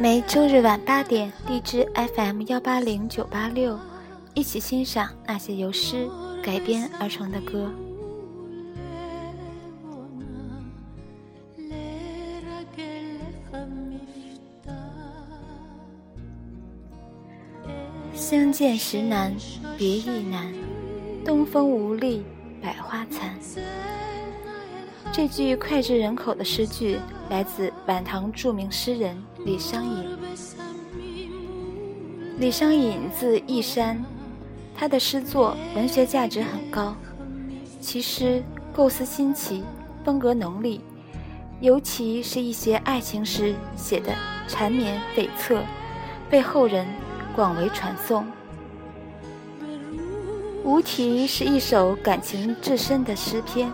[0.00, 3.78] 每周日晚八点，荔枝 FM 幺八零九八六，
[4.34, 6.08] 一起欣赏那些由诗
[6.42, 7.70] 改编而成的歌。
[18.12, 19.34] 相见时难，
[19.78, 20.52] 别亦难。
[21.24, 22.22] 东风无力，
[22.60, 23.38] 百花残。
[25.16, 26.98] 这句脍炙人口的诗句
[27.30, 30.18] 来自晚唐著名诗人李商隐。
[32.36, 34.04] 李商隐字义山，
[34.76, 36.96] 他的诗作文学价值很高，
[37.80, 39.62] 其诗构思新奇，
[40.04, 40.80] 风格浓丽，
[41.60, 44.12] 尤其是一些爱情诗写的
[44.48, 45.60] 缠绵悱恻，
[46.28, 46.88] 被后人
[47.36, 48.26] 广为传颂。
[50.64, 53.70] 《无题》是一首感情至深的诗篇，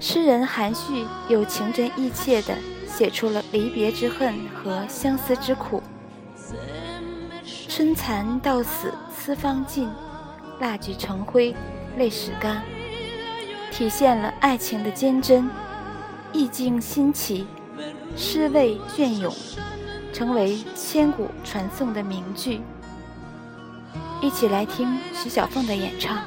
[0.00, 5.82] 诗人含蓄又情真意切地写出了离别之恨和相思之苦。
[7.68, 9.88] 春蚕到死丝方尽，
[10.60, 11.54] 蜡炬成灰
[11.96, 12.62] 泪始干，
[13.70, 15.48] 体现了爱情的坚贞，
[16.32, 17.46] 意境新奇，
[18.16, 19.32] 诗味隽永，
[20.12, 22.60] 成为千古传颂的名句。
[24.20, 26.18] 一起来听徐小凤的演唱。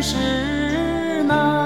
[0.00, 1.65] 是那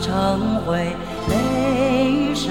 [0.00, 0.96] 成灰
[1.28, 2.50] 泪湿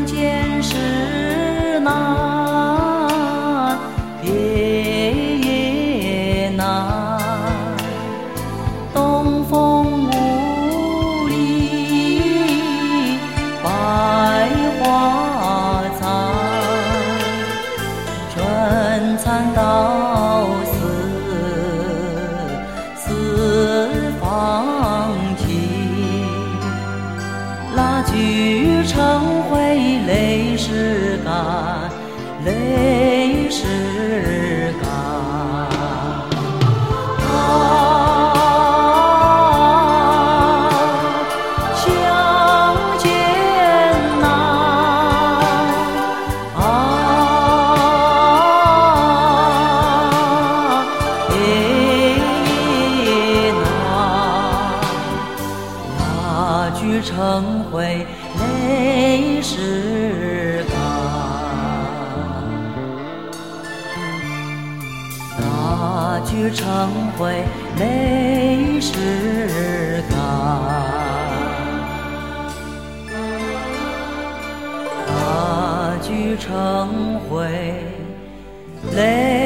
[0.00, 1.90] 相见时难
[4.22, 4.32] 别
[5.42, 7.18] 也难，
[8.94, 13.18] 东风无力
[13.62, 13.68] 百
[14.80, 16.08] 花残，
[18.32, 20.09] 春蚕到。
[57.20, 58.06] 成灰，
[58.38, 60.74] 泪始干。
[65.36, 66.88] 那句成
[67.18, 67.44] 灰，
[67.78, 70.16] 泪始干。
[75.06, 77.44] 那句成灰，
[78.96, 79.39] 泪。